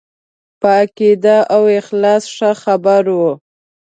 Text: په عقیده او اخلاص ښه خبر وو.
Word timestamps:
په 0.59 0.67
عقیده 0.81 1.37
او 1.55 1.61
اخلاص 1.79 2.23
ښه 2.35 2.51
خبر 2.63 3.03
وو. 3.17 3.31